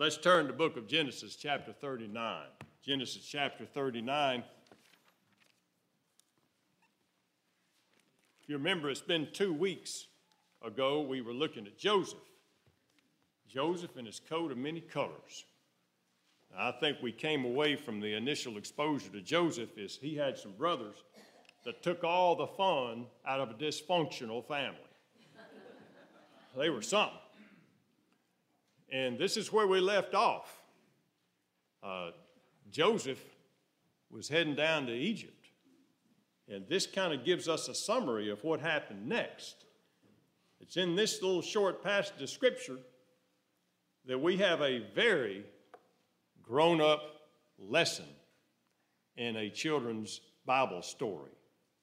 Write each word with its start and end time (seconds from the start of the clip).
Let's 0.00 0.16
turn 0.16 0.46
to 0.46 0.52
the 0.52 0.56
book 0.56 0.76
of 0.76 0.86
Genesis, 0.86 1.34
chapter 1.34 1.72
39. 1.72 2.44
Genesis, 2.86 3.24
chapter 3.24 3.66
39. 3.66 4.44
If 8.40 8.48
you 8.48 8.56
remember, 8.56 8.90
it's 8.90 9.00
been 9.00 9.26
two 9.32 9.52
weeks 9.52 10.06
ago 10.64 11.00
we 11.00 11.20
were 11.20 11.32
looking 11.32 11.66
at 11.66 11.76
Joseph. 11.76 12.20
Joseph 13.48 13.96
and 13.96 14.06
his 14.06 14.20
coat 14.20 14.52
of 14.52 14.56
many 14.56 14.80
colors. 14.80 15.44
I 16.56 16.70
think 16.70 16.98
we 17.02 17.10
came 17.10 17.44
away 17.44 17.74
from 17.74 17.98
the 17.98 18.14
initial 18.14 18.56
exposure 18.56 19.10
to 19.10 19.20
Joseph 19.20 19.76
is 19.76 19.98
he 20.00 20.14
had 20.14 20.38
some 20.38 20.52
brothers 20.52 21.02
that 21.64 21.82
took 21.82 22.04
all 22.04 22.36
the 22.36 22.46
fun 22.46 23.06
out 23.26 23.40
of 23.40 23.50
a 23.50 23.54
dysfunctional 23.54 24.46
family. 24.46 24.78
they 26.56 26.70
were 26.70 26.82
something. 26.82 27.18
And 28.90 29.18
this 29.18 29.36
is 29.36 29.52
where 29.52 29.66
we 29.66 29.80
left 29.80 30.14
off. 30.14 30.62
Uh, 31.82 32.10
Joseph 32.70 33.22
was 34.10 34.28
heading 34.28 34.54
down 34.54 34.86
to 34.86 34.92
Egypt. 34.92 35.34
And 36.48 36.66
this 36.68 36.86
kind 36.86 37.12
of 37.12 37.24
gives 37.24 37.48
us 37.48 37.68
a 37.68 37.74
summary 37.74 38.30
of 38.30 38.42
what 38.42 38.60
happened 38.60 39.06
next. 39.06 39.64
It's 40.60 40.76
in 40.76 40.96
this 40.96 41.22
little 41.22 41.42
short 41.42 41.82
passage 41.84 42.20
of 42.22 42.30
Scripture 42.30 42.78
that 44.06 44.18
we 44.18 44.38
have 44.38 44.62
a 44.62 44.80
very 44.94 45.44
grown 46.42 46.80
up 46.80 47.02
lesson 47.58 48.06
in 49.16 49.36
a 49.36 49.50
children's 49.50 50.20
Bible 50.46 50.80
story. 50.80 51.32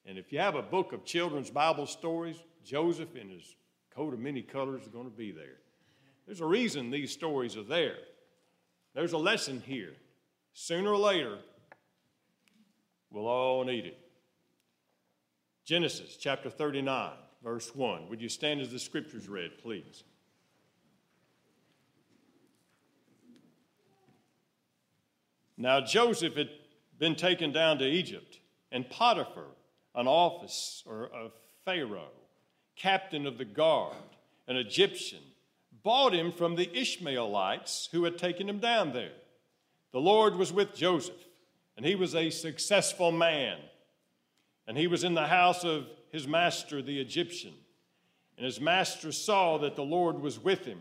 And 0.07 0.17
if 0.17 0.31
you 0.31 0.39
have 0.39 0.55
a 0.55 0.61
book 0.61 0.93
of 0.93 1.05
children's 1.05 1.51
Bible 1.51 1.85
stories, 1.85 2.37
Joseph 2.63 3.15
in 3.15 3.29
his 3.29 3.55
coat 3.93 4.13
of 4.13 4.19
many 4.19 4.41
colors 4.41 4.81
is 4.81 4.87
going 4.87 5.05
to 5.05 5.15
be 5.15 5.31
there. 5.31 5.57
There's 6.25 6.41
a 6.41 6.45
reason 6.45 6.89
these 6.89 7.11
stories 7.11 7.55
are 7.55 7.63
there. 7.63 7.97
There's 8.93 9.13
a 9.13 9.17
lesson 9.17 9.61
here. 9.65 9.93
Sooner 10.53 10.91
or 10.91 10.97
later, 10.97 11.37
we'll 13.11 13.27
all 13.27 13.63
need 13.63 13.85
it. 13.85 13.99
Genesis 15.65 16.17
chapter 16.17 16.49
39, 16.49 17.11
verse 17.43 17.75
1. 17.75 18.09
Would 18.09 18.21
you 18.21 18.29
stand 18.29 18.61
as 18.61 18.71
the 18.71 18.79
scriptures 18.79 19.27
read, 19.27 19.57
please? 19.61 20.03
Now 25.57 25.81
Joseph 25.81 26.35
had 26.35 26.49
been 26.97 27.15
taken 27.15 27.51
down 27.51 27.77
to 27.79 27.85
Egypt, 27.85 28.39
and 28.71 28.89
Potiphar, 28.89 29.47
an 29.93 30.07
officer 30.07 31.07
of 31.07 31.31
Pharaoh, 31.63 32.11
captain 32.75 33.25
of 33.25 33.37
the 33.37 33.45
guard, 33.45 33.95
an 34.47 34.57
Egyptian, 34.57 35.21
bought 35.85 36.13
him 36.13 36.31
from 36.31 36.55
the 36.55 36.77
Ishmaelites 36.77 37.87
who 37.91 38.03
had 38.03 38.17
taken 38.17 38.49
him 38.49 38.57
down 38.57 38.91
there. 38.91 39.13
The 39.93 40.01
Lord 40.01 40.35
was 40.35 40.51
with 40.51 40.75
Joseph, 40.75 41.23
and 41.77 41.85
he 41.85 41.93
was 41.93 42.15
a 42.15 42.31
successful 42.31 43.11
man. 43.11 43.59
And 44.67 44.79
he 44.79 44.87
was 44.87 45.03
in 45.03 45.13
the 45.13 45.27
house 45.27 45.63
of 45.63 45.85
his 46.11 46.27
master, 46.27 46.81
the 46.81 46.99
Egyptian. 46.99 47.53
And 48.35 48.45
his 48.45 48.59
master 48.59 49.11
saw 49.11 49.59
that 49.59 49.75
the 49.75 49.83
Lord 49.83 50.19
was 50.19 50.39
with 50.39 50.65
him, 50.65 50.79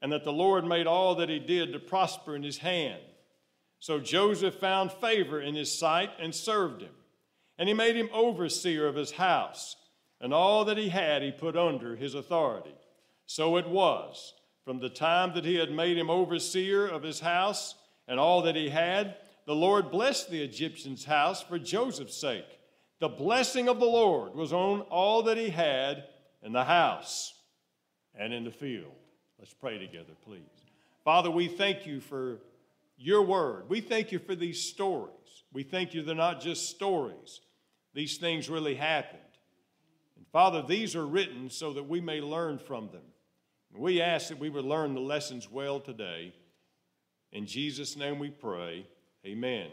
and 0.00 0.12
that 0.12 0.22
the 0.22 0.32
Lord 0.32 0.64
made 0.64 0.86
all 0.86 1.16
that 1.16 1.28
he 1.28 1.40
did 1.40 1.72
to 1.72 1.80
prosper 1.80 2.36
in 2.36 2.44
his 2.44 2.58
hand. 2.58 3.02
So 3.80 3.98
Joseph 3.98 4.54
found 4.54 4.92
favor 4.92 5.40
in 5.40 5.56
his 5.56 5.76
sight 5.76 6.10
and 6.20 6.32
served 6.32 6.82
him. 6.82 6.94
And 7.58 7.68
he 7.68 7.74
made 7.74 7.96
him 7.96 8.08
overseer 8.12 8.86
of 8.86 8.94
his 8.94 9.10
house, 9.10 9.74
and 10.20 10.32
all 10.32 10.64
that 10.66 10.78
he 10.78 10.90
had 10.90 11.20
he 11.20 11.32
put 11.32 11.56
under 11.56 11.96
his 11.96 12.14
authority. 12.14 12.74
So 13.30 13.58
it 13.58 13.68
was, 13.68 14.34
from 14.64 14.80
the 14.80 14.88
time 14.88 15.34
that 15.34 15.44
he 15.44 15.54
had 15.54 15.70
made 15.70 15.96
him 15.96 16.10
overseer 16.10 16.88
of 16.88 17.04
his 17.04 17.20
house 17.20 17.76
and 18.08 18.18
all 18.18 18.42
that 18.42 18.56
he 18.56 18.70
had, 18.70 19.18
the 19.46 19.54
Lord 19.54 19.92
blessed 19.92 20.32
the 20.32 20.42
Egyptian's 20.42 21.04
house 21.04 21.40
for 21.40 21.56
Joseph's 21.56 22.16
sake. 22.16 22.58
The 22.98 23.08
blessing 23.08 23.68
of 23.68 23.78
the 23.78 23.86
Lord 23.86 24.34
was 24.34 24.52
on 24.52 24.80
all 24.80 25.22
that 25.22 25.38
he 25.38 25.48
had 25.48 26.06
in 26.42 26.52
the 26.52 26.64
house 26.64 27.32
and 28.16 28.32
in 28.32 28.42
the 28.42 28.50
field. 28.50 28.96
Let's 29.38 29.54
pray 29.54 29.78
together, 29.78 30.12
please. 30.24 30.42
Father, 31.04 31.30
we 31.30 31.46
thank 31.46 31.86
you 31.86 32.00
for 32.00 32.40
your 32.98 33.22
word. 33.22 33.68
We 33.68 33.80
thank 33.80 34.10
you 34.10 34.18
for 34.18 34.34
these 34.34 34.60
stories. 34.60 35.44
We 35.52 35.62
thank 35.62 35.94
you 35.94 36.02
they're 36.02 36.16
not 36.16 36.40
just 36.40 36.68
stories, 36.68 37.42
these 37.94 38.16
things 38.16 38.50
really 38.50 38.74
happened. 38.74 39.22
And 40.16 40.26
Father, 40.32 40.64
these 40.66 40.96
are 40.96 41.06
written 41.06 41.48
so 41.48 41.72
that 41.74 41.88
we 41.88 42.00
may 42.00 42.20
learn 42.20 42.58
from 42.58 42.88
them. 42.88 43.02
We 43.76 44.00
ask 44.00 44.28
that 44.28 44.38
we 44.38 44.50
would 44.50 44.64
learn 44.64 44.94
the 44.94 45.00
lessons 45.00 45.50
well 45.50 45.80
today. 45.80 46.34
In 47.32 47.46
Jesus' 47.46 47.96
name 47.96 48.18
we 48.18 48.30
pray. 48.30 48.86
Amen. 49.24 49.68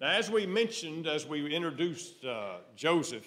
Now, 0.00 0.10
as 0.10 0.30
we 0.30 0.46
mentioned, 0.46 1.06
as 1.06 1.26
we 1.26 1.54
introduced 1.54 2.24
uh, 2.24 2.56
Joseph, 2.76 3.26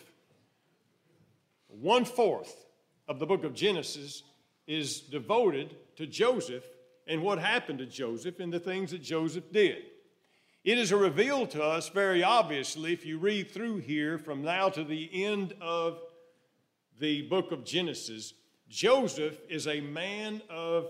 one 1.69 2.05
fourth 2.05 2.65
of 3.07 3.19
the 3.19 3.25
book 3.25 3.43
of 3.43 3.53
Genesis 3.53 4.23
is 4.67 4.99
devoted 4.99 5.75
to 5.95 6.05
Joseph 6.05 6.63
and 7.07 7.23
what 7.23 7.39
happened 7.39 7.79
to 7.79 7.85
Joseph 7.85 8.39
and 8.39 8.53
the 8.53 8.59
things 8.59 8.91
that 8.91 9.01
Joseph 9.01 9.51
did. 9.51 9.77
It 10.63 10.77
is 10.77 10.91
revealed 10.91 11.51
to 11.51 11.63
us 11.63 11.87
very 11.87 12.23
obviously 12.23 12.91
if 12.91 13.05
you 13.05 13.17
read 13.17 13.49
through 13.51 13.77
here 13.77 14.17
from 14.17 14.43
now 14.43 14.67
to 14.69 14.83
the 14.83 15.09
end 15.23 15.53
of 15.61 16.01
the 16.99 17.23
book 17.23 17.51
of 17.51 17.63
Genesis. 17.63 18.33
Joseph 18.69 19.37
is 19.49 19.67
a 19.67 19.81
man 19.81 20.41
of 20.49 20.87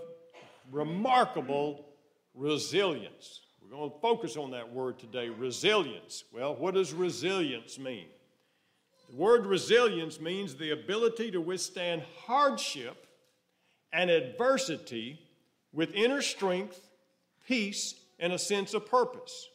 remarkable 0.71 1.85
resilience. 2.33 3.41
We're 3.61 3.75
going 3.75 3.91
to 3.91 3.99
focus 3.99 4.37
on 4.37 4.51
that 4.51 4.71
word 4.71 4.99
today 4.99 5.29
resilience. 5.29 6.23
Well, 6.31 6.55
what 6.55 6.73
does 6.73 6.93
resilience 6.93 7.77
mean? 7.77 8.05
The 9.09 9.15
word 9.15 9.45
resilience 9.45 10.19
means 10.19 10.55
the 10.55 10.71
ability 10.71 11.31
to 11.31 11.41
withstand 11.41 12.03
hardship 12.25 13.07
and 13.91 14.09
adversity 14.09 15.19
with 15.73 15.93
inner 15.93 16.21
strength, 16.21 16.89
peace, 17.47 17.95
and 18.19 18.33
a 18.33 18.39
sense 18.39 18.73
of 18.73 18.85
purpose. 18.85 19.47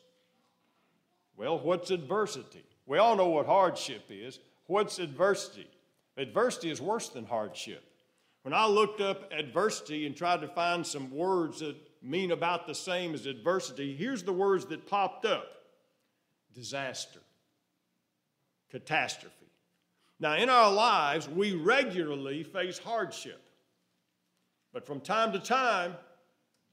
Well, 1.37 1.59
what's 1.59 1.91
adversity? 1.91 2.65
We 2.87 2.99
all 2.99 3.17
know 3.17 3.29
what 3.29 3.47
hardship 3.47 4.05
is. 4.11 4.39
What's 4.67 4.99
adversity? 4.99 5.67
Adversity 6.17 6.71
is 6.71 6.81
worse 6.81 7.09
than 7.09 7.25
hardship. 7.25 7.85
When 8.43 8.53
I 8.53 8.67
looked 8.67 9.01
up 9.01 9.33
adversity 9.33 10.07
and 10.07 10.17
tried 10.17 10.41
to 10.41 10.49
find 10.49 10.87
some 10.87 11.11
words 11.11 11.61
that 11.61 11.77
mean 12.03 12.33
about 12.33 12.67
the 12.67 12.75
same 12.75 13.15
as 13.15 13.27
adversity, 13.27 13.95
here's 13.95 14.23
the 14.23 14.33
words 14.33 14.67
that 14.67 14.87
popped 14.87 15.25
up 15.25 15.47
disaster, 16.53 17.21
catastrophe. 18.71 19.35
Now, 20.21 20.37
in 20.37 20.51
our 20.51 20.71
lives, 20.71 21.29
we 21.29 21.55
regularly 21.55 22.43
face 22.43 22.79
hardship, 22.79 23.41
but 24.73 24.87
from 24.87 25.01
time 25.01 25.33
to 25.33 25.39
time, 25.39 25.95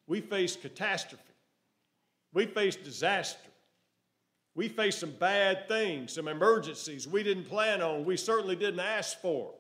we 0.08 0.22
face 0.22 0.56
catastrophe. 0.56 1.24
We 2.34 2.46
face 2.46 2.76
disaster. 2.76 3.49
We 4.60 4.68
face 4.68 4.98
some 4.98 5.12
bad 5.12 5.70
things, 5.70 6.12
some 6.12 6.28
emergencies 6.28 7.08
we 7.08 7.24
didn't 7.24 7.46
plan 7.46 7.82
on, 7.82 8.04
we 8.04 8.18
certainly 8.18 8.58
didn't 8.58 8.82
ask 8.82 9.18
for. 9.22 9.54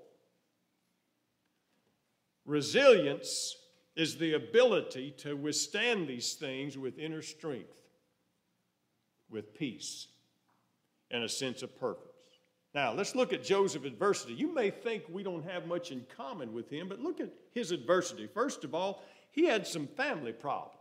Resilience 2.46 3.56
is 3.96 4.18
the 4.18 4.34
ability 4.34 5.12
to 5.20 5.38
withstand 5.38 6.10
these 6.10 6.34
things 6.34 6.78
with 6.78 7.00
inner 7.00 7.22
strength, 7.22 7.80
with 9.30 9.58
peace, 9.58 10.08
and 11.10 11.24
a 11.24 11.30
sense 11.30 11.64
of 11.64 11.80
purpose. 11.80 12.10
Now, 12.76 12.92
let's 12.92 13.16
look 13.16 13.32
at 13.32 13.42
Joseph's 13.42 13.86
adversity. 13.86 14.34
You 14.34 14.54
may 14.54 14.70
think 14.70 15.04
we 15.10 15.24
don't 15.24 15.50
have 15.50 15.66
much 15.66 15.94
in 15.94 16.06
common 16.18 16.54
with 16.54 16.70
him, 16.70 16.90
but 16.90 17.00
look 17.00 17.22
at 17.22 17.30
his 17.54 17.72
adversity. 17.72 18.28
First 18.28 18.66
of 18.66 18.76
all, 18.76 19.02
he 19.32 19.46
had 19.46 19.66
some 19.66 19.88
family 19.88 20.34
problems. 20.34 20.76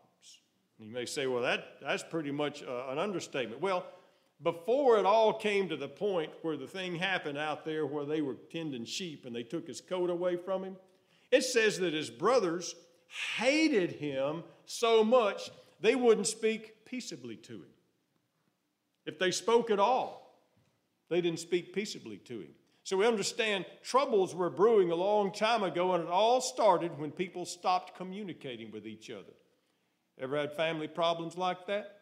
You 0.80 0.92
may 0.92 1.06
say, 1.06 1.28
well, 1.28 1.42
that, 1.42 1.76
that's 1.80 2.02
pretty 2.02 2.32
much 2.32 2.64
uh, 2.64 2.86
an 2.88 2.98
understatement. 2.98 3.60
Well, 3.60 3.86
before 4.42 4.98
it 4.98 5.06
all 5.06 5.32
came 5.32 5.68
to 5.68 5.76
the 5.76 5.88
point 5.88 6.30
where 6.42 6.56
the 6.56 6.66
thing 6.66 6.94
happened 6.94 7.38
out 7.38 7.64
there 7.64 7.86
where 7.86 8.04
they 8.04 8.20
were 8.20 8.36
tending 8.52 8.84
sheep 8.84 9.24
and 9.24 9.34
they 9.34 9.42
took 9.42 9.66
his 9.66 9.80
coat 9.80 10.10
away 10.10 10.36
from 10.36 10.62
him, 10.62 10.76
it 11.30 11.42
says 11.42 11.78
that 11.78 11.92
his 11.92 12.10
brothers 12.10 12.74
hated 13.36 13.92
him 13.92 14.44
so 14.66 15.02
much 15.02 15.50
they 15.80 15.94
wouldn't 15.94 16.26
speak 16.26 16.84
peaceably 16.84 17.36
to 17.36 17.54
him. 17.54 17.70
If 19.06 19.18
they 19.18 19.30
spoke 19.30 19.70
at 19.70 19.78
all, 19.78 20.38
they 21.08 21.20
didn't 21.20 21.40
speak 21.40 21.72
peaceably 21.72 22.18
to 22.18 22.40
him. 22.40 22.50
So 22.84 22.96
we 22.96 23.06
understand 23.06 23.66
troubles 23.82 24.34
were 24.34 24.50
brewing 24.50 24.90
a 24.90 24.94
long 24.94 25.32
time 25.32 25.62
ago, 25.62 25.94
and 25.94 26.04
it 26.04 26.10
all 26.10 26.40
started 26.40 26.98
when 26.98 27.10
people 27.10 27.44
stopped 27.44 27.96
communicating 27.96 28.70
with 28.70 28.86
each 28.86 29.10
other. 29.10 29.34
Ever 30.18 30.36
had 30.36 30.52
family 30.52 30.88
problems 30.88 31.36
like 31.36 31.66
that? 31.66 31.97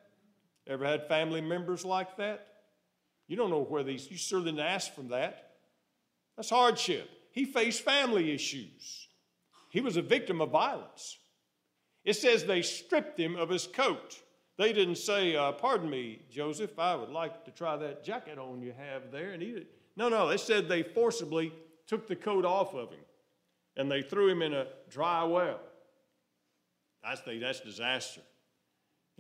Ever 0.67 0.85
had 0.85 1.09
family 1.09 1.41
members 1.41 1.85
like 1.85 2.17
that? 2.17 2.47
You 3.29 3.37
don't 3.37 3.51
know 3.51 3.63
where 3.63 3.83
these, 3.83 4.11
you 4.11 4.17
certainly 4.17 4.53
didn't 4.53 4.67
ask 4.67 4.95
from 4.95 5.09
that. 5.09 5.51
That's 6.37 6.51
hardship. 6.51 7.09
He 7.33 7.45
faced 7.45 7.83
family 7.83 8.33
issues. 8.33 9.09
He 9.71 9.81
was 9.81 9.97
a 9.97 10.03
victim 10.03 10.41
of 10.41 10.51
violence. 10.51 11.19
It 12.05 12.15
says 12.15 12.45
they 12.45 12.63
stripped 12.63 13.19
him 13.19 13.37
of 13.37 13.49
his 13.49 13.67
coat. 13.67 14.21
They 14.59 14.73
didn't 14.73 14.97
say, 14.97 15.37
uh, 15.37 15.53
Pardon 15.53 15.91
me, 15.91 16.21
Joseph, 16.31 16.79
I 16.79 16.95
would 16.95 17.11
like 17.11 17.45
to 17.45 17.51
try 17.51 17.77
that 17.77 18.05
jacket 18.05 18.39
on 18.39 18.63
you 18.63 18.73
have 18.77 19.11
there 19.11 19.33
and 19.33 19.43
eat 19.43 19.57
it. 19.57 19.67
No, 19.97 20.09
no, 20.09 20.29
they 20.29 20.37
said 20.37 20.69
they 20.69 20.83
forcibly 20.83 21.53
took 21.87 22.07
the 22.07 22.17
coat 22.17 22.45
off 22.45 22.75
of 22.75 22.91
him 22.91 23.01
and 23.77 23.91
they 23.91 24.03
threw 24.03 24.29
him 24.29 24.43
in 24.43 24.55
a 24.55 24.67
dry 24.89 25.25
well. 25.25 25.61
I 27.05 27.17
think 27.17 27.43
that's 27.43 27.61
disaster. 27.61 28.23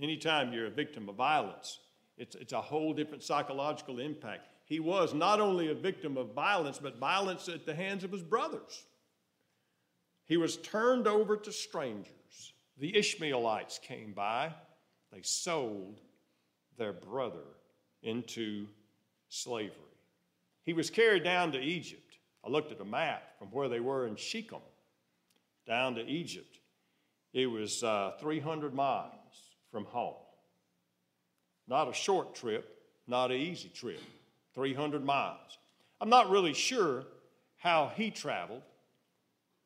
Anytime 0.00 0.52
you're 0.52 0.66
a 0.66 0.70
victim 0.70 1.08
of 1.08 1.16
violence, 1.16 1.78
it's, 2.18 2.34
it's 2.34 2.52
a 2.52 2.60
whole 2.60 2.92
different 2.92 3.22
psychological 3.22 3.98
impact. 3.98 4.48
He 4.64 4.80
was 4.80 5.14
not 5.14 5.40
only 5.40 5.70
a 5.70 5.74
victim 5.74 6.16
of 6.16 6.34
violence, 6.34 6.78
but 6.78 6.98
violence 6.98 7.48
at 7.48 7.64
the 7.64 7.74
hands 7.74 8.04
of 8.04 8.12
his 8.12 8.22
brothers. 8.22 8.84
He 10.24 10.36
was 10.36 10.56
turned 10.56 11.06
over 11.06 11.36
to 11.36 11.52
strangers. 11.52 12.52
The 12.78 12.96
Ishmaelites 12.96 13.78
came 13.78 14.12
by, 14.12 14.52
they 15.12 15.22
sold 15.22 16.00
their 16.76 16.92
brother 16.92 17.46
into 18.02 18.66
slavery. 19.28 19.72
He 20.64 20.72
was 20.72 20.90
carried 20.90 21.24
down 21.24 21.52
to 21.52 21.60
Egypt. 21.60 22.18
I 22.44 22.50
looked 22.50 22.72
at 22.72 22.80
a 22.80 22.84
map 22.84 23.38
from 23.38 23.48
where 23.48 23.68
they 23.68 23.80
were 23.80 24.06
in 24.06 24.16
Shechem 24.16 24.60
down 25.66 25.94
to 25.94 26.04
Egypt. 26.06 26.58
It 27.32 27.46
was 27.46 27.82
uh, 27.82 28.12
300 28.20 28.74
miles 28.74 29.12
from 29.76 29.84
home. 29.84 30.14
Not 31.68 31.86
a 31.86 31.92
short 31.92 32.34
trip, 32.34 32.82
not 33.06 33.30
an 33.30 33.36
easy 33.36 33.68
trip, 33.68 34.00
300 34.54 35.04
miles. 35.04 35.58
I'm 36.00 36.08
not 36.08 36.30
really 36.30 36.54
sure 36.54 37.04
how 37.58 37.92
he 37.94 38.10
traveled. 38.10 38.62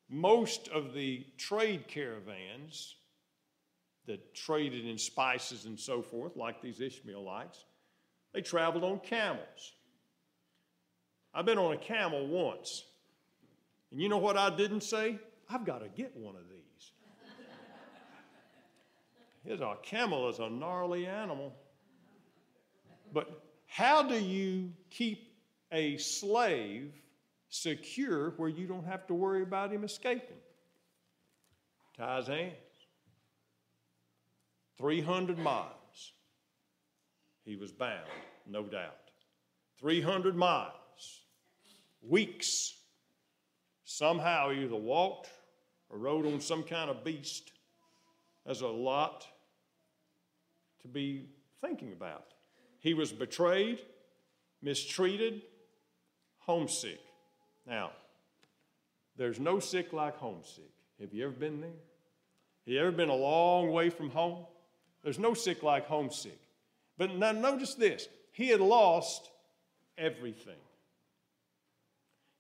Most 0.08 0.66
of 0.66 0.94
the 0.94 1.24
trade 1.38 1.86
caravans 1.86 2.96
that 4.06 4.34
traded 4.34 4.84
in 4.84 4.98
spices 4.98 5.66
and 5.66 5.78
so 5.78 6.02
forth, 6.02 6.36
like 6.36 6.60
these 6.60 6.80
Ishmaelites, 6.80 7.64
they 8.34 8.40
traveled 8.40 8.82
on 8.82 8.98
camels. 8.98 9.74
I've 11.32 11.46
been 11.46 11.56
on 11.56 11.72
a 11.72 11.78
camel 11.78 12.26
once. 12.26 12.82
And 13.92 14.00
you 14.00 14.08
know 14.08 14.18
what 14.18 14.36
I 14.36 14.50
didn't 14.50 14.82
say? 14.82 15.20
I've 15.48 15.64
got 15.64 15.82
to 15.82 15.88
get 15.88 16.16
one 16.16 16.34
of 16.34 16.49
these. 19.44 19.60
a 19.60 19.76
camel 19.82 20.28
is 20.28 20.38
a 20.38 20.48
gnarly 20.48 21.06
animal. 21.06 21.54
But 23.12 23.42
how 23.66 24.02
do 24.02 24.18
you 24.18 24.72
keep 24.90 25.32
a 25.72 25.96
slave 25.96 26.92
secure 27.48 28.30
where 28.36 28.48
you 28.48 28.66
don't 28.66 28.86
have 28.86 29.06
to 29.08 29.14
worry 29.14 29.42
about 29.42 29.72
him 29.72 29.84
escaping? 29.84 30.36
Tie 31.96 32.16
his 32.16 32.26
hands. 32.26 32.54
300 34.78 35.38
miles 35.38 36.12
he 37.44 37.56
was 37.56 37.72
bound, 37.72 38.06
no 38.46 38.62
doubt. 38.62 38.96
300 39.80 40.36
miles, 40.36 41.22
weeks. 42.00 42.74
Somehow 43.84 44.50
he 44.50 44.62
either 44.62 44.76
walked 44.76 45.28
or 45.88 45.98
rode 45.98 46.26
on 46.26 46.40
some 46.40 46.62
kind 46.62 46.90
of 46.90 47.04
beast. 47.04 47.52
There's 48.50 48.62
a 48.62 48.66
lot 48.66 49.28
to 50.82 50.88
be 50.88 51.26
thinking 51.60 51.92
about. 51.92 52.34
He 52.80 52.94
was 52.94 53.12
betrayed, 53.12 53.78
mistreated, 54.60 55.42
homesick. 56.40 56.98
Now, 57.64 57.92
there's 59.16 59.38
no 59.38 59.60
sick 59.60 59.92
like 59.92 60.16
homesick. 60.16 60.72
Have 61.00 61.14
you 61.14 61.26
ever 61.26 61.32
been 61.32 61.60
there? 61.60 61.70
Have 61.70 62.74
you 62.74 62.80
ever 62.80 62.90
been 62.90 63.08
a 63.08 63.14
long 63.14 63.70
way 63.70 63.88
from 63.88 64.10
home? 64.10 64.46
There's 65.04 65.20
no 65.20 65.32
sick 65.32 65.62
like 65.62 65.86
homesick. 65.86 66.40
But 66.98 67.14
now 67.14 67.30
notice 67.30 67.74
this 67.74 68.08
he 68.32 68.48
had 68.48 68.60
lost 68.60 69.30
everything. 69.96 70.58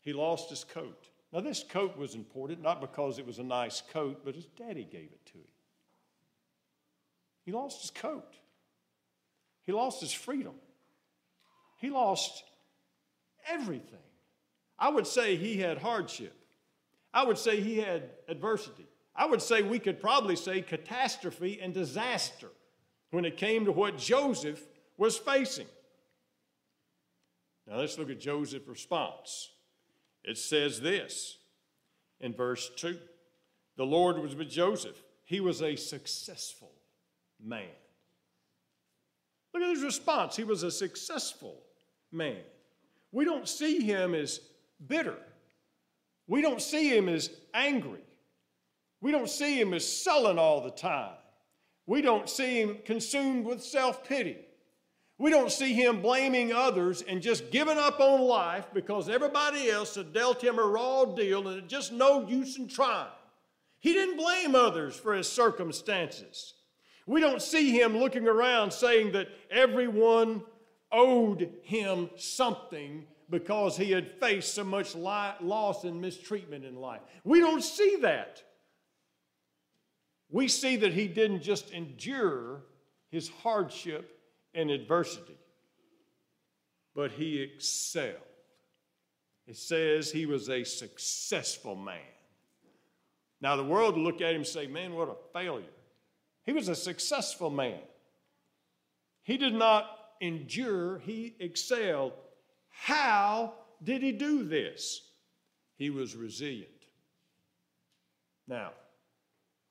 He 0.00 0.12
lost 0.12 0.50
his 0.50 0.64
coat. 0.64 1.08
Now, 1.32 1.38
this 1.38 1.62
coat 1.62 1.96
was 1.96 2.16
important 2.16 2.62
not 2.62 2.80
because 2.80 3.20
it 3.20 3.26
was 3.28 3.38
a 3.38 3.44
nice 3.44 3.80
coat, 3.92 4.22
but 4.24 4.34
his 4.34 4.46
daddy 4.56 4.82
gave 4.82 5.12
it 5.12 5.24
to 5.26 5.34
him. 5.34 5.44
He 7.44 7.52
lost 7.52 7.82
his 7.82 7.90
coat. 7.90 8.34
He 9.62 9.72
lost 9.72 10.00
his 10.00 10.12
freedom. 10.12 10.54
He 11.78 11.90
lost 11.90 12.44
everything. 13.48 13.98
I 14.78 14.88
would 14.88 15.06
say 15.06 15.36
he 15.36 15.58
had 15.58 15.78
hardship. 15.78 16.34
I 17.12 17.24
would 17.24 17.38
say 17.38 17.60
he 17.60 17.78
had 17.78 18.10
adversity. 18.28 18.86
I 19.14 19.26
would 19.26 19.42
say 19.42 19.62
we 19.62 19.78
could 19.78 20.00
probably 20.00 20.36
say 20.36 20.62
catastrophe 20.62 21.60
and 21.60 21.74
disaster 21.74 22.48
when 23.10 23.24
it 23.24 23.36
came 23.36 23.64
to 23.64 23.72
what 23.72 23.98
Joseph 23.98 24.62
was 24.96 25.16
facing. 25.18 25.66
Now 27.66 27.78
let's 27.78 27.98
look 27.98 28.10
at 28.10 28.20
Joseph's 28.20 28.68
response. 28.68 29.50
It 30.24 30.38
says 30.38 30.80
this 30.80 31.38
in 32.20 32.34
verse 32.34 32.70
2 32.76 32.98
The 33.76 33.86
Lord 33.86 34.18
was 34.18 34.34
with 34.34 34.48
Joseph, 34.48 35.02
he 35.24 35.40
was 35.40 35.62
a 35.62 35.76
successful 35.76 36.72
man. 37.44 37.68
Look 39.52 39.62
at 39.62 39.70
his 39.70 39.82
response. 39.82 40.36
He 40.36 40.44
was 40.44 40.62
a 40.62 40.70
successful 40.70 41.62
man. 42.12 42.38
We 43.12 43.24
don't 43.24 43.48
see 43.48 43.80
him 43.82 44.14
as 44.14 44.40
bitter. 44.86 45.16
We 46.26 46.42
don't 46.42 46.62
see 46.62 46.88
him 46.96 47.08
as 47.08 47.30
angry. 47.52 48.04
We 49.00 49.10
don't 49.10 49.28
see 49.28 49.60
him 49.60 49.74
as 49.74 49.86
sullen 49.86 50.38
all 50.38 50.60
the 50.62 50.70
time. 50.70 51.14
We 51.86 52.02
don't 52.02 52.28
see 52.28 52.60
him 52.60 52.78
consumed 52.84 53.46
with 53.46 53.62
self 53.62 54.04
pity. 54.04 54.38
We 55.18 55.30
don't 55.30 55.50
see 55.50 55.74
him 55.74 56.00
blaming 56.00 56.52
others 56.52 57.02
and 57.02 57.20
just 57.20 57.50
giving 57.50 57.76
up 57.76 58.00
on 58.00 58.22
life 58.22 58.66
because 58.72 59.08
everybody 59.08 59.68
else 59.68 59.96
had 59.96 60.14
dealt 60.14 60.42
him 60.42 60.58
a 60.58 60.62
raw 60.62 61.04
deal 61.04 61.46
and 61.48 61.58
it's 61.58 61.70
just 61.70 61.92
no 61.92 62.26
use 62.26 62.56
in 62.56 62.68
trying. 62.68 63.10
He 63.80 63.92
didn't 63.92 64.16
blame 64.16 64.54
others 64.54 64.96
for 64.96 65.14
his 65.14 65.28
circumstances. 65.28 66.54
We 67.10 67.20
don't 67.20 67.42
see 67.42 67.72
him 67.72 67.98
looking 67.98 68.28
around 68.28 68.72
saying 68.72 69.10
that 69.12 69.26
everyone 69.50 70.44
owed 70.92 71.52
him 71.64 72.08
something 72.16 73.04
because 73.28 73.76
he 73.76 73.90
had 73.90 74.12
faced 74.20 74.54
so 74.54 74.62
much 74.62 74.94
loss 74.94 75.82
and 75.82 76.00
mistreatment 76.00 76.64
in 76.64 76.76
life. 76.76 77.00
We 77.24 77.40
don't 77.40 77.64
see 77.64 77.96
that. 78.02 78.44
We 80.30 80.46
see 80.46 80.76
that 80.76 80.92
he 80.92 81.08
didn't 81.08 81.42
just 81.42 81.72
endure 81.72 82.62
his 83.10 83.28
hardship 83.28 84.16
and 84.54 84.70
adversity, 84.70 85.38
but 86.94 87.10
he 87.10 87.42
excelled. 87.42 88.14
It 89.48 89.56
says 89.56 90.12
he 90.12 90.26
was 90.26 90.48
a 90.48 90.62
successful 90.62 91.74
man. 91.74 91.98
Now, 93.40 93.56
the 93.56 93.64
world 93.64 93.96
will 93.96 94.04
look 94.04 94.20
at 94.20 94.30
him 94.30 94.42
and 94.42 94.46
say, 94.46 94.68
Man, 94.68 94.94
what 94.94 95.08
a 95.08 95.16
failure. 95.32 95.66
He 96.44 96.52
was 96.52 96.68
a 96.68 96.74
successful 96.74 97.50
man. 97.50 97.80
He 99.22 99.36
did 99.36 99.54
not 99.54 99.86
endure, 100.20 100.98
he 100.98 101.34
excelled. 101.38 102.12
How 102.68 103.54
did 103.82 104.02
he 104.02 104.12
do 104.12 104.44
this? 104.44 105.02
He 105.76 105.90
was 105.90 106.16
resilient. 106.16 106.68
Now, 108.46 108.72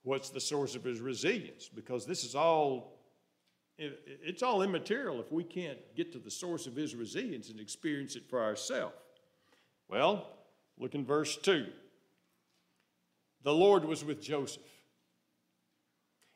what's 0.02 0.30
the 0.30 0.40
source 0.40 0.74
of 0.74 0.84
his 0.84 1.00
resilience? 1.00 1.68
Because 1.68 2.06
this 2.06 2.24
is 2.24 2.34
all 2.34 2.96
it's 3.82 4.42
all 4.42 4.60
immaterial 4.60 5.20
if 5.20 5.32
we 5.32 5.42
can't 5.42 5.78
get 5.96 6.12
to 6.12 6.18
the 6.18 6.30
source 6.30 6.66
of 6.66 6.76
his 6.76 6.94
resilience 6.94 7.48
and 7.48 7.58
experience 7.58 8.14
it 8.14 8.28
for 8.28 8.42
ourselves. 8.42 8.94
Well, 9.88 10.26
look 10.78 10.94
in 10.94 11.04
verse 11.04 11.36
2. 11.38 11.66
The 13.42 13.54
Lord 13.54 13.86
was 13.86 14.04
with 14.04 14.20
Joseph 14.20 14.62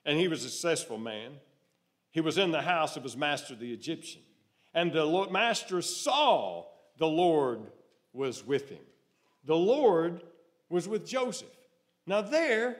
and 0.05 0.19
he 0.19 0.29
was 0.29 0.45
a 0.45 0.49
successful 0.49 0.99
man. 0.99 1.33
He 2.11 2.21
was 2.21 2.39
in 2.39 2.53
the 2.53 2.63
house 2.63 2.97
of 2.97 3.03
his 3.03 3.17
master, 3.17 3.55
the 3.55 3.73
Egyptian. 3.73 4.23
And 4.75 4.93
the 4.93 5.29
master 5.31 5.83
saw 5.83 6.67
the 6.99 7.07
Lord 7.07 7.61
was 8.13 8.47
with 8.47 8.69
him. 8.69 8.85
The 9.45 9.57
Lord 9.57 10.23
was 10.69 10.89
with 10.89 11.07
Joseph. 11.07 11.49
Now, 12.07 12.21
there 12.21 12.77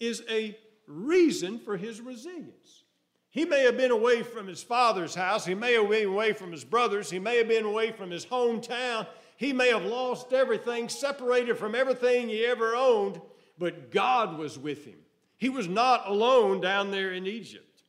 is 0.00 0.22
a 0.28 0.56
reason 0.86 1.58
for 1.58 1.76
his 1.76 2.00
resilience. 2.00 2.84
He 3.30 3.44
may 3.44 3.62
have 3.62 3.76
been 3.76 3.90
away 3.90 4.22
from 4.22 4.46
his 4.46 4.62
father's 4.62 5.14
house. 5.14 5.44
He 5.44 5.54
may 5.54 5.74
have 5.74 5.88
been 5.88 6.08
away 6.08 6.32
from 6.32 6.50
his 6.50 6.64
brothers. 6.64 7.10
He 7.10 7.18
may 7.18 7.36
have 7.38 7.48
been 7.48 7.66
away 7.66 7.92
from 7.92 8.10
his 8.10 8.24
hometown. 8.24 9.06
He 9.36 9.52
may 9.52 9.68
have 9.68 9.84
lost 9.84 10.32
everything, 10.32 10.88
separated 10.88 11.56
from 11.58 11.74
everything 11.74 12.28
he 12.28 12.44
ever 12.44 12.74
owned, 12.74 13.20
but 13.58 13.90
God 13.90 14.38
was 14.38 14.58
with 14.58 14.84
him. 14.84 14.98
He 15.38 15.48
was 15.48 15.68
not 15.68 16.08
alone 16.08 16.60
down 16.60 16.90
there 16.90 17.12
in 17.12 17.26
Egypt. 17.26 17.82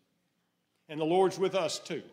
And 0.88 1.00
the 1.00 1.06
Lord's 1.06 1.38
with 1.38 1.56
us 1.56 1.80
too. 1.80 2.04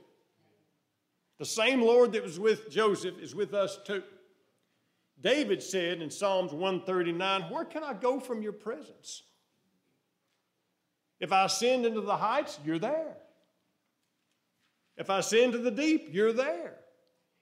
The 1.38 1.44
same 1.44 1.82
Lord 1.82 2.12
that 2.12 2.22
was 2.22 2.40
with 2.40 2.70
Joseph 2.70 3.18
is 3.20 3.34
with 3.34 3.54
us 3.54 3.78
too. 3.84 4.02
David 5.20 5.62
said 5.62 6.02
in 6.02 6.10
Psalms 6.10 6.52
139, 6.52 7.42
Where 7.50 7.64
can 7.64 7.84
I 7.84 7.92
go 7.94 8.18
from 8.18 8.42
your 8.42 8.52
presence? 8.52 9.22
If 11.20 11.32
I 11.32 11.44
ascend 11.44 11.86
into 11.86 12.00
the 12.02 12.16
heights, 12.16 12.58
you're 12.64 12.78
there. 12.78 13.16
If 14.96 15.10
I 15.10 15.18
ascend 15.18 15.52
to 15.52 15.58
the 15.58 15.70
deep, 15.70 16.08
you're 16.10 16.32
there. 16.32 16.74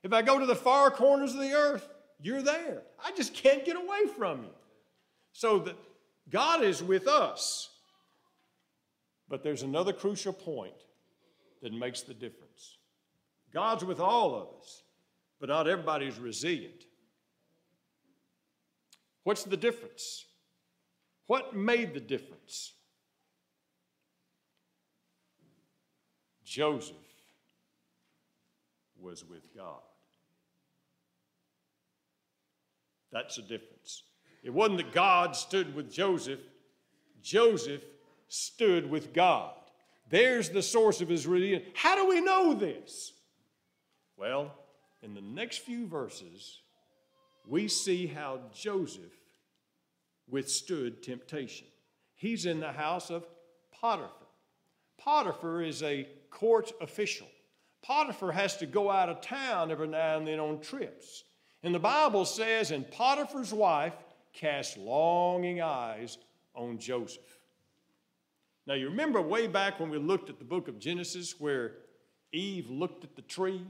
If 0.02 0.12
I 0.12 0.22
go 0.22 0.38
to 0.38 0.46
the 0.46 0.56
far 0.56 0.90
corners 0.90 1.34
of 1.34 1.40
the 1.40 1.52
earth, 1.52 1.88
you're 2.20 2.42
there. 2.42 2.82
I 3.04 3.12
just 3.12 3.34
can't 3.34 3.64
get 3.64 3.76
away 3.76 4.06
from 4.16 4.42
you. 4.42 4.50
So 5.32 5.60
that 5.60 5.76
God 6.30 6.62
is 6.62 6.82
with 6.82 7.08
us. 7.08 7.70
But 9.28 9.42
there's 9.42 9.62
another 9.62 9.92
crucial 9.92 10.32
point 10.32 10.74
that 11.62 11.72
makes 11.72 12.02
the 12.02 12.14
difference. 12.14 12.78
God's 13.52 13.84
with 13.84 14.00
all 14.00 14.34
of 14.34 14.48
us, 14.60 14.82
but 15.40 15.48
not 15.48 15.68
everybody's 15.68 16.18
resilient. 16.18 16.84
What's 19.22 19.44
the 19.44 19.56
difference? 19.56 20.26
What 21.26 21.56
made 21.56 21.94
the 21.94 22.00
difference? 22.00 22.74
Joseph 26.44 26.96
was 29.00 29.24
with 29.24 29.54
God. 29.56 29.80
That's 33.10 33.36
the 33.36 33.42
difference. 33.42 34.02
It 34.42 34.50
wasn't 34.50 34.78
that 34.78 34.92
God 34.92 35.34
stood 35.34 35.74
with 35.74 35.90
Joseph, 35.90 36.40
Joseph 37.22 37.80
stood 38.34 38.90
with 38.90 39.12
God. 39.12 39.52
There's 40.10 40.50
the 40.50 40.62
source 40.62 41.00
of 41.00 41.08
his 41.08 41.26
religion. 41.26 41.62
How 41.74 41.94
do 41.94 42.08
we 42.08 42.20
know 42.20 42.52
this? 42.52 43.12
Well, 44.16 44.52
in 45.02 45.14
the 45.14 45.20
next 45.20 45.58
few 45.58 45.86
verses, 45.86 46.60
we 47.46 47.68
see 47.68 48.06
how 48.06 48.40
Joseph 48.52 49.12
withstood 50.28 51.02
temptation. 51.02 51.68
He's 52.16 52.44
in 52.44 52.58
the 52.58 52.72
house 52.72 53.10
of 53.10 53.24
Potiphar. 53.72 54.10
Potiphar 54.98 55.62
is 55.62 55.82
a 55.82 56.08
court 56.30 56.72
official. 56.80 57.28
Potiphar 57.82 58.32
has 58.32 58.56
to 58.56 58.66
go 58.66 58.90
out 58.90 59.08
of 59.08 59.20
town 59.20 59.70
every 59.70 59.88
now 59.88 60.18
and 60.18 60.26
then 60.26 60.40
on 60.40 60.60
trips. 60.60 61.22
And 61.62 61.74
the 61.74 61.78
Bible 61.78 62.24
says, 62.24 62.72
and 62.72 62.90
Potiphar's 62.90 63.52
wife 63.54 63.94
cast 64.32 64.76
longing 64.76 65.60
eyes 65.60 66.18
on 66.54 66.78
Joseph. 66.78 67.38
Now, 68.66 68.74
you 68.74 68.88
remember 68.88 69.20
way 69.20 69.46
back 69.46 69.78
when 69.78 69.90
we 69.90 69.98
looked 69.98 70.30
at 70.30 70.38
the 70.38 70.44
book 70.44 70.68
of 70.68 70.78
Genesis 70.78 71.38
where 71.38 71.72
Eve 72.32 72.70
looked 72.70 73.04
at 73.04 73.14
the 73.14 73.22
tree? 73.22 73.62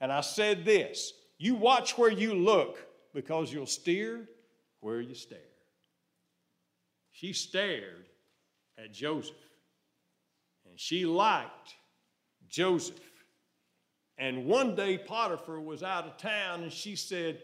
And 0.00 0.12
I 0.12 0.22
said 0.22 0.64
this 0.64 1.12
You 1.38 1.54
watch 1.54 1.96
where 1.96 2.10
you 2.10 2.34
look 2.34 2.78
because 3.14 3.52
you'll 3.52 3.66
steer 3.66 4.28
where 4.80 5.00
you 5.00 5.14
stare. 5.14 5.38
She 7.12 7.32
stared 7.32 8.06
at 8.78 8.92
Joseph 8.92 9.36
and 10.68 10.78
she 10.78 11.04
liked 11.04 11.74
Joseph. 12.48 12.98
And 14.18 14.46
one 14.46 14.74
day 14.74 14.98
Potiphar 14.98 15.60
was 15.60 15.82
out 15.82 16.06
of 16.06 16.16
town 16.16 16.62
and 16.62 16.72
she 16.72 16.96
said, 16.96 17.40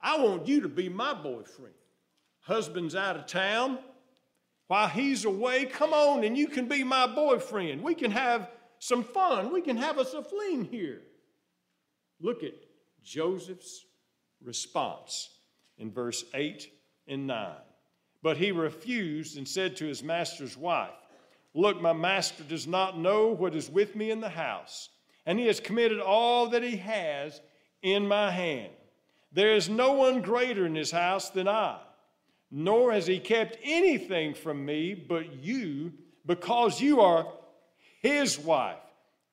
I 0.00 0.18
want 0.18 0.46
you 0.46 0.60
to 0.60 0.68
be 0.68 0.88
my 0.88 1.14
boyfriend. 1.14 1.74
Husband's 2.40 2.94
out 2.94 3.16
of 3.16 3.26
town. 3.26 3.78
While 4.66 4.88
he's 4.88 5.24
away, 5.24 5.66
come 5.66 5.92
on 5.92 6.24
and 6.24 6.36
you 6.36 6.46
can 6.46 6.66
be 6.66 6.84
my 6.84 7.06
boyfriend. 7.06 7.82
We 7.82 7.94
can 7.94 8.10
have 8.10 8.50
some 8.78 9.04
fun. 9.04 9.52
We 9.52 9.60
can 9.60 9.76
have 9.76 9.98
us 9.98 10.14
a 10.14 10.22
fling 10.22 10.64
here. 10.64 11.02
Look 12.20 12.42
at 12.42 12.54
Joseph's 13.02 13.84
response 14.42 15.30
in 15.78 15.90
verse 15.90 16.24
8 16.32 16.70
and 17.06 17.26
9. 17.26 17.52
But 18.22 18.38
he 18.38 18.52
refused 18.52 19.36
and 19.36 19.46
said 19.46 19.76
to 19.76 19.86
his 19.86 20.02
master's 20.02 20.56
wife, 20.56 20.90
Look, 21.52 21.80
my 21.80 21.92
master 21.92 22.42
does 22.42 22.66
not 22.66 22.98
know 22.98 23.28
what 23.28 23.54
is 23.54 23.70
with 23.70 23.94
me 23.94 24.10
in 24.10 24.20
the 24.20 24.28
house, 24.28 24.88
and 25.24 25.38
he 25.38 25.46
has 25.46 25.60
committed 25.60 26.00
all 26.00 26.48
that 26.48 26.62
he 26.62 26.76
has 26.78 27.40
in 27.82 28.08
my 28.08 28.30
hand. 28.30 28.72
There 29.30 29.54
is 29.54 29.68
no 29.68 29.92
one 29.92 30.20
greater 30.20 30.66
in 30.66 30.74
his 30.74 30.90
house 30.90 31.30
than 31.30 31.46
I 31.46 31.78
nor 32.50 32.92
has 32.92 33.06
he 33.06 33.18
kept 33.18 33.58
anything 33.62 34.34
from 34.34 34.64
me 34.64 34.94
but 34.94 35.42
you, 35.42 35.92
because 36.26 36.80
you 36.80 37.00
are 37.00 37.26
his 38.00 38.38
wife. 38.38 38.78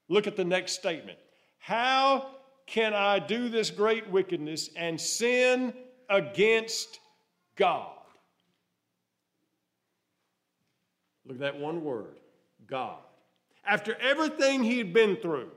Look 0.10 0.28
at 0.28 0.36
the 0.36 0.46
next 0.46 0.74
statement. 0.74 1.18
How 1.60 2.28
can 2.66 2.94
I 2.94 3.20
do 3.20 3.50
this 3.50 3.70
great 3.70 4.10
wickedness 4.10 4.70
and 4.76 5.00
sin 5.00 5.74
against 6.10 7.00
God? 7.56 7.92
Look 11.26 11.36
at 11.36 11.42
that 11.42 11.60
one 11.60 11.84
word 11.84 12.20
God. 12.68 12.98
After 13.66 13.96
everything 14.02 14.64
he 14.64 14.80
had 14.80 14.92
been 14.92 15.18
through, 15.18 15.52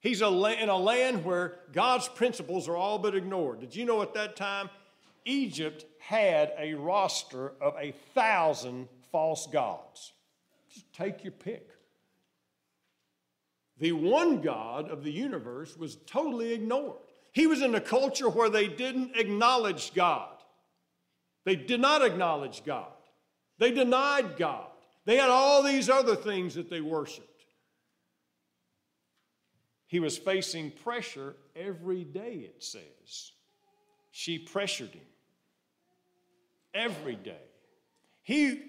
he's 0.00 0.20
in 0.20 0.68
a 0.68 0.76
land 0.76 1.24
where 1.24 1.56
God's 1.72 2.08
principles 2.08 2.68
are 2.68 2.76
all 2.76 2.98
but 2.98 3.14
ignored. 3.14 3.60
Did 3.60 3.74
you 3.74 3.84
know 3.84 4.02
at 4.02 4.14
that 4.14 4.36
time 4.36 4.68
Egypt 5.24 5.84
had 5.98 6.52
a 6.58 6.74
roster 6.74 7.52
of 7.60 7.74
a 7.78 7.92
thousand 8.14 8.88
false 9.10 9.46
gods. 9.46 10.12
Just 10.72 10.92
take 10.92 11.24
your 11.24 11.32
pick. 11.32 11.70
The 13.78 13.92
one 13.92 14.40
God 14.40 14.90
of 14.90 15.02
the 15.02 15.10
universe 15.10 15.76
was 15.76 15.96
totally 16.06 16.52
ignored. 16.52 16.98
He 17.32 17.46
was 17.46 17.62
in 17.62 17.74
a 17.74 17.80
culture 17.80 18.28
where 18.28 18.50
they 18.50 18.68
didn't 18.68 19.16
acknowledge 19.16 19.94
God. 19.94 20.30
They 21.44 21.56
did 21.56 21.80
not 21.80 22.04
acknowledge 22.04 22.64
God. 22.64 22.92
They 23.58 23.72
denied 23.72 24.36
God. 24.36 24.66
They 25.04 25.16
had 25.16 25.30
all 25.30 25.62
these 25.62 25.90
other 25.90 26.16
things 26.16 26.54
that 26.54 26.70
they 26.70 26.80
worshiped. 26.80 27.28
He 29.86 30.00
was 30.00 30.16
facing 30.16 30.70
pressure 30.70 31.34
every 31.54 32.04
day, 32.04 32.50
it 32.54 32.62
says. 32.62 33.32
She 34.10 34.38
pressured 34.38 34.90
him 34.90 35.02
every 36.74 37.16
day. 37.16 37.40
He 38.22 38.62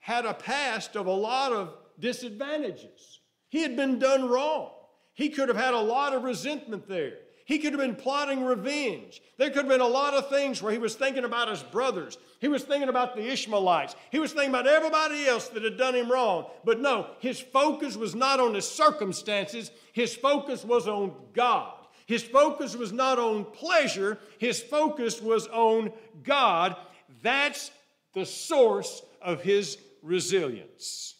had 0.00 0.24
a 0.24 0.34
past 0.34 0.96
of 0.96 1.06
a 1.06 1.12
lot 1.12 1.52
of 1.52 1.74
disadvantages. 1.98 3.20
He 3.48 3.62
had 3.62 3.76
been 3.76 3.98
done 3.98 4.28
wrong. 4.28 4.70
He 5.14 5.30
could 5.30 5.48
have 5.48 5.56
had 5.56 5.74
a 5.74 5.80
lot 5.80 6.14
of 6.14 6.22
resentment 6.22 6.88
there. 6.88 7.14
He 7.44 7.58
could 7.58 7.72
have 7.72 7.80
been 7.80 7.96
plotting 7.96 8.44
revenge. 8.44 9.22
There 9.38 9.48
could 9.48 9.64
have 9.64 9.68
been 9.68 9.80
a 9.80 9.86
lot 9.86 10.12
of 10.12 10.28
things 10.28 10.62
where 10.62 10.70
he 10.70 10.76
was 10.76 10.94
thinking 10.94 11.24
about 11.24 11.48
his 11.48 11.62
brothers. 11.62 12.18
He 12.40 12.48
was 12.48 12.62
thinking 12.62 12.90
about 12.90 13.16
the 13.16 13.26
Ishmaelites. 13.26 13.96
He 14.10 14.18
was 14.18 14.34
thinking 14.34 14.50
about 14.50 14.66
everybody 14.66 15.26
else 15.26 15.48
that 15.48 15.64
had 15.64 15.78
done 15.78 15.94
him 15.94 16.12
wrong. 16.12 16.44
But 16.62 16.80
no, 16.80 17.06
his 17.20 17.40
focus 17.40 17.96
was 17.96 18.14
not 18.14 18.38
on 18.38 18.54
his 18.54 18.68
circumstances, 18.68 19.70
his 19.94 20.14
focus 20.14 20.62
was 20.62 20.86
on 20.86 21.14
God. 21.32 21.72
His 22.04 22.22
focus 22.22 22.76
was 22.76 22.92
not 22.92 23.18
on 23.18 23.46
pleasure, 23.46 24.18
his 24.38 24.62
focus 24.62 25.22
was 25.22 25.46
on 25.46 25.90
God. 26.22 26.76
That's 27.22 27.70
the 28.14 28.26
source 28.26 29.02
of 29.20 29.42
his 29.42 29.78
resilience. 30.02 31.16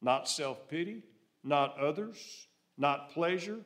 Not 0.00 0.28
self 0.28 0.68
pity, 0.68 1.02
not 1.44 1.78
others, 1.78 2.46
not 2.76 3.10
pleasure, 3.10 3.58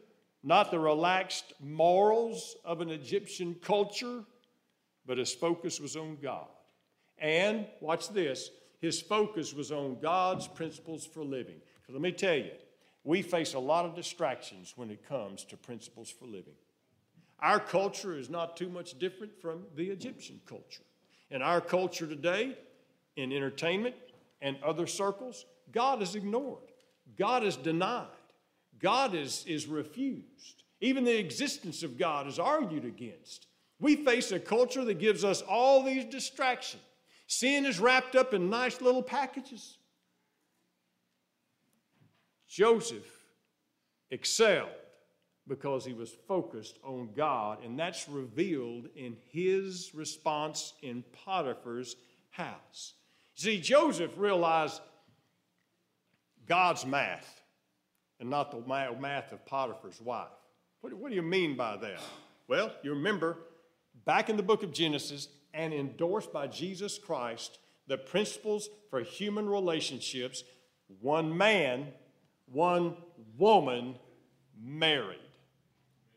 not 0.43 0.71
the 0.71 0.79
relaxed 0.79 1.55
morals 1.61 2.57
of 2.65 2.81
an 2.81 2.91
Egyptian 2.91 3.57
culture, 3.63 4.25
but 5.07 5.19
his 5.19 5.33
focus 5.35 5.81
was 5.81 5.97
on 5.97 6.19
God. 6.23 6.49
And, 7.19 7.67
watch 7.81 8.11
this, 8.11 8.51
his 8.81 9.01
focus 9.01 9.55
was 9.55 9.73
on 9.73 9.99
God's 10.01 10.47
principles 10.47 11.07
for 11.07 11.25
living. 11.25 11.57
Because 11.81 11.95
let 11.95 12.03
me 12.03 12.13
tell 12.13 12.37
you, 12.37 12.51
we 13.05 13.23
face 13.23 13.55
a 13.55 13.59
lot 13.59 13.85
of 13.85 13.95
distractions 13.95 14.75
when 14.77 14.91
it 14.91 15.09
comes 15.09 15.45
to 15.45 15.57
principles 15.57 16.11
for 16.11 16.27
living. 16.27 16.55
Our 17.41 17.61
culture 17.61 18.19
is 18.19 18.29
not 18.29 18.57
too 18.57 18.69
much 18.69 18.99
different 18.99 19.41
from 19.41 19.65
the 19.75 19.91
Egyptian 19.91 20.41
culture. 20.47 20.86
In 21.31 21.43
our 21.43 21.61
culture 21.61 22.07
today, 22.07 22.57
in 23.17 23.33
entertainment 23.33 23.97
and 24.41 24.57
other 24.63 24.87
circles, 24.87 25.45
God 25.73 26.03
is 26.03 26.15
ignored. 26.15 26.63
God 27.19 27.45
is 27.45 27.57
denied. 27.57 28.07
God 28.81 29.15
is, 29.15 29.45
is 29.47 29.67
refused. 29.67 30.63
Even 30.81 31.05
the 31.05 31.19
existence 31.19 31.83
of 31.83 31.99
God 31.99 32.27
is 32.27 32.39
argued 32.39 32.85
against. 32.85 33.47
We 33.81 33.97
face 33.97 34.33
a 34.33 34.41
culture 34.41 34.85
that 34.85 34.99
gives 34.99 35.25
us 35.25 35.43
all 35.43 35.83
these 35.83 36.05
distractions. 36.05 36.83
Sin 37.27 37.67
is 37.67 37.81
wrapped 37.81 38.15
up 38.15 38.35
in 38.35 38.49
nice 38.49 38.81
little 38.81 39.03
packages. 39.03 39.79
Joseph 42.49 43.07
excelled 44.11 44.69
because 45.49 45.85
he 45.85 45.93
was 45.93 46.11
focused 46.27 46.79
on 46.83 47.11
God, 47.15 47.65
and 47.65 47.79
that's 47.79 48.09
revealed 48.09 48.89
in 48.97 49.17
his 49.31 49.95
response 49.95 50.73
in 50.83 51.05
Potiphar's 51.25 51.97
house. 52.31 52.95
See, 53.35 53.61
Joseph 53.61 54.13
realized 54.17 54.81
God's 56.47 56.85
math 56.85 57.43
and 58.19 58.31
not 58.31 58.51
the 58.51 58.63
math 58.99 59.33
of 59.33 59.45
Potiphar's 59.47 60.01
wife. 60.01 60.29
What, 60.81 61.11
do 61.11 61.15
you 61.15 61.23
mean 61.23 61.57
by 61.57 61.77
that? 61.77 62.01
Well, 62.49 62.73
you 62.83 62.91
remember 62.93 63.39
back 64.05 64.31
in 64.31 64.37
the 64.37 64.43
book 64.43 64.63
of 64.63 64.73
Genesis 64.73 65.29
and 65.53 65.75
endorsed 65.75 66.33
by 66.33 66.47
Jesus 66.47 66.99
Christ, 66.99 67.59
the 67.89 67.99
principles 67.99 68.69
for 68.91 69.01
human 69.01 69.49
relationships 69.49 70.45
one 71.01 71.37
man, 71.37 71.89
one 72.47 72.97
woman 73.37 73.97
married. 74.57 75.19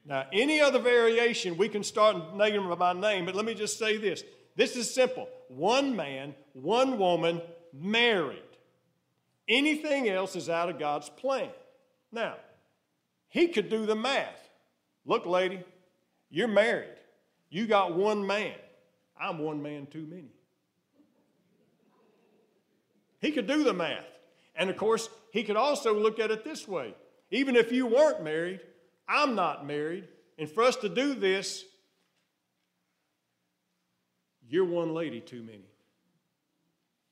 Now, 0.06 0.26
any 0.32 0.60
other 0.60 0.80
variation, 0.80 1.58
we 1.58 1.70
can 1.70 1.84
start 1.84 2.36
naming 2.36 2.68
them 2.68 2.80
by 2.80 2.94
name, 2.94 3.26
but 3.26 3.36
let 3.36 3.46
me 3.46 3.54
just 3.54 3.78
say 3.78 3.98
this. 3.98 4.24
This 4.56 4.76
is 4.76 4.94
simple 4.94 5.28
one 5.48 5.96
man, 5.96 6.36
one 6.54 6.98
woman 6.98 7.42
married. 7.74 8.44
Anything 9.48 10.10
else 10.10 10.36
is 10.36 10.50
out 10.50 10.70
of 10.70 10.78
God's 10.78 11.10
plan. 11.10 11.50
Now, 12.12 12.36
he 13.30 13.48
could 13.48 13.70
do 13.70 13.86
the 13.86 13.96
math. 13.96 14.50
Look, 15.06 15.26
lady, 15.26 15.64
you're 16.30 16.48
married. 16.48 16.98
You 17.50 17.66
got 17.66 17.96
one 17.96 18.26
man. 18.26 18.56
I'm 19.20 19.40
one 19.40 19.62
man 19.62 19.88
too 19.88 20.06
many. 20.08 20.32
He 23.20 23.32
could 23.32 23.48
do 23.48 23.64
the 23.64 23.74
math. 23.74 24.06
And 24.56 24.70
of 24.70 24.78
course, 24.78 25.10
he 25.32 25.44
could 25.44 25.58
also 25.58 25.94
look 25.94 26.20
at 26.20 26.32
it 26.32 26.44
this 26.44 26.68
way 26.68 26.94
even 27.32 27.56
if 27.56 27.72
you 27.72 27.86
weren't 27.86 28.24
married, 28.24 28.60
I'm 29.10 29.36
not 29.36 29.66
married. 29.66 30.08
And 30.38 30.50
for 30.50 30.64
us 30.64 30.76
to 30.78 30.90
do 30.90 31.16
this, 31.16 31.66
you're 34.48 34.66
one 34.66 34.94
lady 34.94 35.20
too 35.20 35.42
many. 35.42 35.66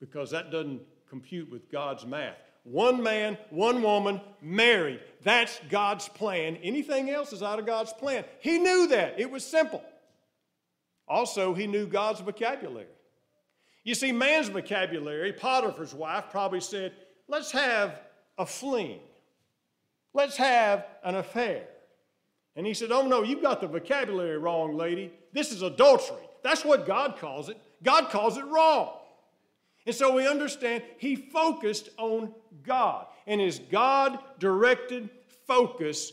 Because 0.00 0.30
that 0.30 0.52
doesn't 0.52 0.80
compute 1.10 1.50
with 1.50 1.70
God's 1.70 2.06
math. 2.06 2.36
One 2.62 3.02
man, 3.02 3.36
one 3.50 3.82
woman, 3.82 4.20
married. 4.40 5.00
That's 5.22 5.58
God's 5.70 6.08
plan. 6.08 6.56
Anything 6.62 7.10
else 7.10 7.32
is 7.32 7.42
out 7.42 7.58
of 7.58 7.66
God's 7.66 7.92
plan. 7.92 8.24
He 8.40 8.58
knew 8.58 8.88
that. 8.88 9.18
It 9.18 9.30
was 9.30 9.44
simple. 9.44 9.82
Also, 11.08 11.54
he 11.54 11.66
knew 11.66 11.86
God's 11.86 12.20
vocabulary. 12.20 12.86
You 13.84 13.94
see, 13.94 14.12
man's 14.12 14.48
vocabulary, 14.48 15.32
Potiphar's 15.32 15.94
wife 15.94 16.24
probably 16.30 16.60
said, 16.60 16.92
let's 17.26 17.50
have 17.52 17.98
a 18.36 18.44
fling. 18.44 19.00
Let's 20.12 20.36
have 20.36 20.84
an 21.02 21.14
affair. 21.14 21.64
And 22.58 22.66
he 22.66 22.74
said, 22.74 22.90
Oh 22.90 23.06
no, 23.06 23.22
you've 23.22 23.40
got 23.40 23.60
the 23.60 23.68
vocabulary 23.68 24.36
wrong, 24.36 24.76
lady. 24.76 25.12
This 25.32 25.52
is 25.52 25.62
adultery. 25.62 26.16
That's 26.42 26.64
what 26.64 26.86
God 26.86 27.16
calls 27.16 27.48
it. 27.48 27.56
God 27.84 28.10
calls 28.10 28.36
it 28.36 28.44
wrong. 28.46 28.96
And 29.86 29.94
so 29.94 30.12
we 30.12 30.26
understand 30.26 30.82
he 30.98 31.14
focused 31.14 31.88
on 31.98 32.34
God. 32.64 33.06
And 33.28 33.40
his 33.40 33.60
God 33.60 34.18
directed 34.40 35.08
focus 35.46 36.12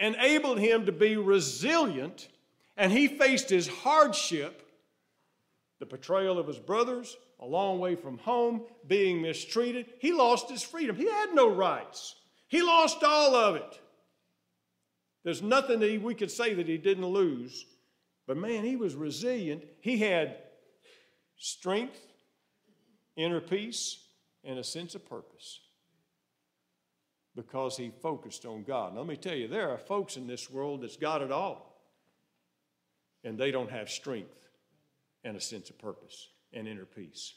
enabled 0.00 0.58
him 0.58 0.86
to 0.86 0.92
be 0.92 1.16
resilient. 1.18 2.30
And 2.76 2.90
he 2.90 3.06
faced 3.06 3.48
his 3.48 3.68
hardship 3.68 4.68
the 5.78 5.86
betrayal 5.86 6.36
of 6.36 6.48
his 6.48 6.58
brothers, 6.58 7.16
a 7.38 7.46
long 7.46 7.78
way 7.78 7.94
from 7.94 8.18
home, 8.18 8.62
being 8.88 9.22
mistreated. 9.22 9.86
He 10.00 10.12
lost 10.12 10.50
his 10.50 10.64
freedom. 10.64 10.96
He 10.96 11.08
had 11.08 11.32
no 11.32 11.48
rights, 11.48 12.16
he 12.48 12.60
lost 12.60 13.04
all 13.04 13.36
of 13.36 13.54
it. 13.54 13.80
There's 15.26 15.42
nothing 15.42 15.80
that 15.80 15.90
he, 15.90 15.98
we 15.98 16.14
could 16.14 16.30
say 16.30 16.54
that 16.54 16.68
he 16.68 16.78
didn't 16.78 17.04
lose. 17.04 17.66
But 18.28 18.36
man, 18.36 18.62
he 18.62 18.76
was 18.76 18.94
resilient. 18.94 19.64
He 19.80 19.98
had 19.98 20.36
strength, 21.36 21.98
inner 23.16 23.40
peace, 23.40 24.04
and 24.44 24.56
a 24.56 24.62
sense 24.62 24.94
of 24.94 25.04
purpose 25.04 25.58
because 27.34 27.76
he 27.76 27.90
focused 28.00 28.46
on 28.46 28.62
God. 28.62 28.94
Now, 28.94 29.00
let 29.00 29.08
me 29.08 29.16
tell 29.16 29.34
you, 29.34 29.48
there 29.48 29.68
are 29.68 29.78
folks 29.78 30.16
in 30.16 30.28
this 30.28 30.48
world 30.48 30.82
that's 30.82 30.96
got 30.96 31.22
it 31.22 31.32
all, 31.32 31.76
and 33.24 33.36
they 33.36 33.50
don't 33.50 33.72
have 33.72 33.90
strength 33.90 34.46
and 35.24 35.36
a 35.36 35.40
sense 35.40 35.70
of 35.70 35.78
purpose 35.80 36.28
and 36.52 36.68
inner 36.68 36.84
peace. 36.84 37.34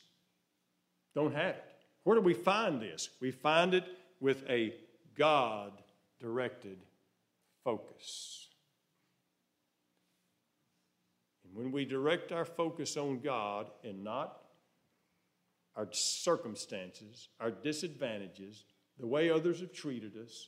Don't 1.15 1.33
have 1.33 1.55
it. 1.55 1.65
Where 2.03 2.15
do 2.15 2.21
we 2.21 2.35
find 2.35 2.79
this? 2.79 3.09
We 3.19 3.31
find 3.31 3.73
it 3.73 3.85
with 4.19 4.47
a 4.47 4.75
God 5.15 5.71
directed 6.19 6.77
focus. 7.69 8.47
And 11.45 11.55
when 11.55 11.71
we 11.71 11.85
direct 11.85 12.31
our 12.31 12.45
focus 12.45 12.97
on 12.97 13.19
God 13.19 13.69
and 13.83 14.03
not 14.03 14.37
our 15.75 15.87
circumstances, 15.91 17.29
our 17.39 17.51
disadvantages, 17.51 18.65
the 18.99 19.05
way 19.05 19.29
others 19.29 19.59
have 19.59 19.71
treated 19.71 20.13
us, 20.17 20.47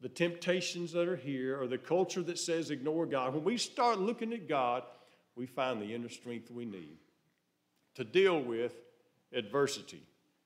the 0.00 0.08
temptations 0.08 0.92
that 0.92 1.08
are 1.08 1.16
here, 1.16 1.60
or 1.60 1.66
the 1.66 1.78
culture 1.78 2.22
that 2.22 2.38
says 2.38 2.70
ignore 2.70 3.06
God, 3.06 3.34
when 3.34 3.44
we 3.44 3.58
start 3.58 3.98
looking 3.98 4.32
at 4.32 4.48
God, 4.48 4.82
we 5.36 5.46
find 5.46 5.80
the 5.80 5.94
inner 5.94 6.08
strength 6.08 6.50
we 6.50 6.64
need 6.64 6.96
to 7.94 8.04
deal 8.04 8.40
with 8.40 8.72
adversity, 9.34 10.02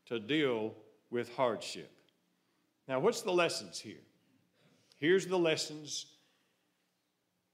to 0.07 0.19
deal 0.19 0.75
with 1.11 1.35
hardship. 1.37 1.91
Now, 2.89 2.99
what's 2.99 3.23
the 3.23 3.33
lessons 3.33 3.79
here? 3.79 4.03
Here's 4.99 5.27
the 5.27 5.39
lessons 5.39 6.07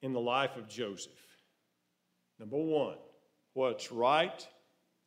in 0.02 0.12
the 0.12 0.20
life 0.20 0.56
of 0.56 0.68
Joseph. 0.68 1.12
Number 2.38 2.56
one, 2.56 2.98
what's 3.54 3.90
right 3.90 4.46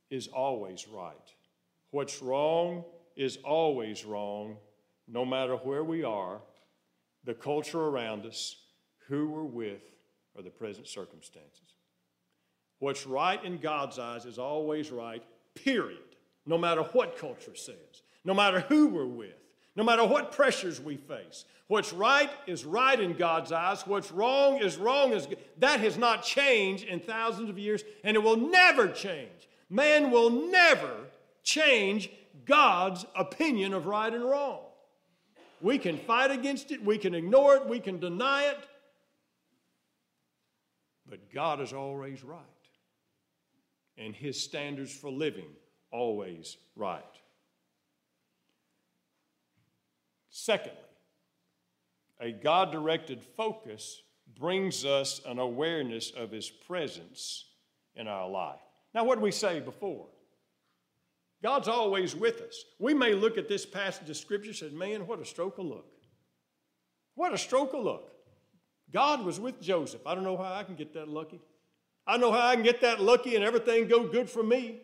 is 0.10 0.28
always 0.28 0.88
right. 0.88 1.16
What's 1.92 2.22
wrong 2.22 2.84
is 3.16 3.38
always 3.44 4.06
wrong, 4.06 4.58
no 5.08 5.26
matter 5.26 5.56
where 5.56 5.84
we 5.84 6.04
are, 6.04 6.42
the 7.24 7.34
culture 7.34 7.82
around 7.82 8.26
us, 8.26 8.56
who 9.08 9.30
we're 9.30 9.44
with, 9.44 9.84
or 10.34 10.44
the 10.44 10.50
present 10.50 10.88
circumstances. 10.88 11.76
What's 12.80 13.06
right 13.06 13.44
in 13.44 13.58
God's 13.58 14.00
eyes 14.00 14.26
is 14.26 14.38
always 14.38 14.92
right, 14.92 15.24
period. 15.56 16.00
No 16.46 16.58
matter 16.58 16.84
what 16.84 17.18
culture 17.18 17.56
says, 17.56 18.04
no 18.24 18.34
matter 18.34 18.60
who 18.62 18.88
we're 18.88 19.06
with, 19.06 19.45
no 19.76 19.84
matter 19.84 20.06
what 20.06 20.32
pressures 20.32 20.80
we 20.80 20.98
face. 20.98 21.46
What's 21.68 21.92
right 21.92 22.30
is 22.48 22.64
right 22.64 23.00
in 23.00 23.14
God's 23.14 23.52
eyes. 23.52 23.86
What's 23.88 24.12
wrong 24.12 24.58
is 24.58 24.78
wrong. 24.78 25.14
Is, 25.14 25.28
that 25.58 25.80
has 25.80 25.98
not 25.98 26.24
changed 26.24 26.86
in 26.86 27.00
thousands 27.00 27.50
of 27.50 27.58
years, 27.58 27.84
and 28.04 28.16
it 28.16 28.24
will 28.24 28.38
never 28.38 28.88
change. 28.88 29.50
Man 29.70 30.12
will 30.12 30.30
never 30.30 30.94
change 31.44 32.10
God's 32.46 33.06
opinion 33.16 33.74
of 33.74 33.88
right 33.88 34.14
and 34.14 34.24
wrong. 34.24 34.60
We 35.62 35.80
can 35.80 35.98
fight 35.98 36.32
against 36.32 36.72
it, 36.72 36.84
we 36.84 36.98
can 36.98 37.16
ignore 37.16 37.56
it, 37.56 37.68
we 37.68 37.80
can 37.80 38.00
deny 38.00 38.44
it, 38.44 38.60
but 41.10 41.34
God 41.34 41.62
is 41.62 41.74
always 41.74 42.24
right 42.24 42.42
and 43.98 44.16
his 44.16 44.42
standards 44.42 44.94
for 44.94 45.10
living 45.10 45.50
always 45.92 46.58
right. 46.76 47.04
Secondly, 50.38 50.78
a 52.20 52.34
God 52.34 52.70
directed 52.70 53.24
focus 53.24 54.02
brings 54.38 54.84
us 54.84 55.22
an 55.26 55.40
awareness 55.40 56.12
of 56.12 56.30
his 56.30 56.50
presence 56.50 57.46
in 57.96 58.10
our 58.10 58.28
life. 58.28 58.60
Now, 58.94 59.06
what 59.06 59.16
did 59.16 59.24
we 59.24 59.32
say 59.32 59.62
before? 59.62 60.08
God's 61.42 61.70
always 61.70 62.18
with 62.18 62.42
us. 62.42 62.66
We 62.80 62.94
may 62.94 63.14
look 63.14 63.38
at 63.38 63.48
this 63.48 63.66
passage 63.66 64.10
of 64.10 64.18
Scripture 64.18 64.50
and 64.50 64.58
say, 64.58 64.70
man, 64.72 65.08
what 65.08 65.22
a 65.22 65.26
stroke 65.26 65.58
of 65.58 65.68
luck. 65.68 65.86
What 67.14 67.34
a 67.34 67.38
stroke 67.38 67.74
of 67.74 67.86
luck. 67.86 68.04
God 68.92 69.24
was 69.24 69.40
with 69.40 69.62
Joseph. 69.62 70.06
I 70.06 70.16
don't 70.16 70.26
know 70.26 70.36
how 70.36 70.54
I 70.54 70.64
can 70.64 70.76
get 70.76 70.94
that 70.96 71.08
lucky. 71.08 71.40
I 72.06 72.18
know 72.18 72.34
how 72.34 72.46
I 72.46 72.56
can 72.56 72.64
get 72.66 72.82
that 72.82 73.00
lucky 73.00 73.36
and 73.36 73.44
everything 73.46 73.88
go 73.88 74.06
good 74.06 74.30
for 74.30 74.44
me. 74.44 74.82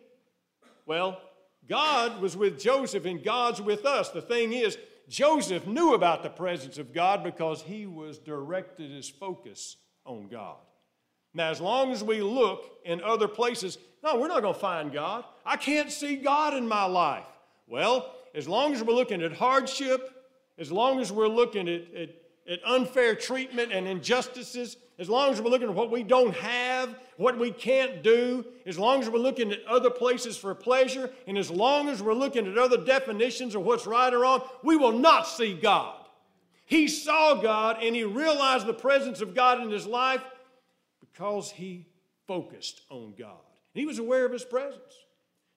Well, 0.86 1.20
God 1.68 2.22
was 2.22 2.38
with 2.38 2.58
Joseph 2.58 3.04
and 3.04 3.22
God's 3.22 3.60
with 3.60 3.84
us. 3.84 4.08
The 4.08 4.22
thing 4.22 4.54
is, 4.54 4.78
Joseph 5.08 5.66
knew 5.66 5.94
about 5.94 6.22
the 6.22 6.30
presence 6.30 6.78
of 6.78 6.92
God 6.92 7.22
because 7.22 7.62
he 7.62 7.86
was 7.86 8.18
directed 8.18 8.90
his 8.90 9.08
focus 9.08 9.76
on 10.04 10.28
God. 10.28 10.56
Now, 11.34 11.50
as 11.50 11.60
long 11.60 11.92
as 11.92 12.04
we 12.04 12.20
look 12.20 12.70
in 12.84 13.02
other 13.02 13.28
places, 13.28 13.78
no, 14.02 14.18
we're 14.18 14.28
not 14.28 14.42
going 14.42 14.54
to 14.54 14.60
find 14.60 14.92
God. 14.92 15.24
I 15.46 15.56
can't 15.56 15.90
see 15.90 16.16
God 16.16 16.54
in 16.54 16.68
my 16.68 16.84
life. 16.84 17.26
Well, 17.66 18.14
as 18.34 18.48
long 18.48 18.74
as 18.74 18.82
we're 18.82 18.94
looking 18.94 19.22
at 19.22 19.32
hardship, 19.32 20.10
as 20.58 20.70
long 20.70 21.00
as 21.00 21.10
we're 21.10 21.28
looking 21.28 21.68
at, 21.68 21.82
at, 21.94 22.10
at 22.48 22.60
unfair 22.66 23.14
treatment 23.14 23.72
and 23.72 23.86
injustices, 23.86 24.76
as 24.98 25.08
long 25.08 25.32
as 25.32 25.40
we're 25.40 25.50
looking 25.50 25.68
at 25.68 25.74
what 25.74 25.90
we 25.90 26.02
don't 26.02 26.34
have, 26.34 26.98
what 27.22 27.38
we 27.38 27.50
can't 27.50 28.02
do, 28.02 28.44
as 28.66 28.78
long 28.78 29.00
as 29.00 29.08
we're 29.08 29.18
looking 29.18 29.52
at 29.52 29.64
other 29.66 29.90
places 29.90 30.36
for 30.36 30.54
pleasure, 30.54 31.08
and 31.26 31.38
as 31.38 31.50
long 31.50 31.88
as 31.88 32.02
we're 32.02 32.12
looking 32.12 32.46
at 32.46 32.58
other 32.58 32.84
definitions 32.84 33.54
of 33.54 33.62
what's 33.62 33.86
right 33.86 34.12
or 34.12 34.20
wrong, 34.20 34.42
we 34.62 34.76
will 34.76 34.92
not 34.92 35.26
see 35.26 35.54
God. 35.54 35.96
He 36.66 36.88
saw 36.88 37.34
God 37.34 37.82
and 37.82 37.94
he 37.94 38.04
realized 38.04 38.66
the 38.66 38.74
presence 38.74 39.20
of 39.20 39.34
God 39.34 39.60
in 39.60 39.70
his 39.70 39.86
life 39.86 40.22
because 41.00 41.50
he 41.50 41.86
focused 42.26 42.80
on 42.90 43.14
God. 43.18 43.36
He 43.74 43.86
was 43.86 43.98
aware 43.98 44.24
of 44.24 44.32
his 44.32 44.44
presence. 44.44 44.94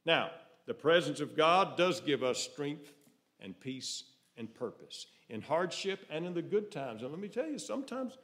Now, 0.05 0.31
the 0.67 0.73
presence 0.73 1.19
of 1.19 1.35
God 1.35 1.77
does 1.77 1.99
give 1.99 2.23
us 2.23 2.39
strength 2.39 2.93
and 3.39 3.59
peace 3.59 4.03
and 4.37 4.53
purpose 4.53 5.07
in 5.29 5.41
hardship 5.41 6.05
and 6.09 6.25
in 6.25 6.33
the 6.33 6.41
good 6.41 6.71
times. 6.71 7.01
And 7.01 7.11
let 7.11 7.19
me 7.19 7.27
tell 7.27 7.47
you, 7.47 7.59
sometimes 7.59 8.17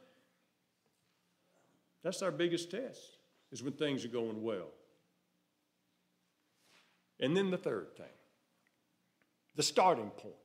that's 2.04 2.22
our 2.22 2.32
biggest 2.32 2.72
test, 2.72 3.18
is 3.52 3.64
when 3.64 3.74
things 3.74 4.06
are 4.06 4.10
going 4.10 4.42
well. 4.42 4.70
And 7.20 7.36
then 7.36 7.52
the 7.52 7.58
third 7.58 7.96
thing 7.96 8.06
the 9.56 9.64
starting 9.64 10.10
point. 10.10 10.36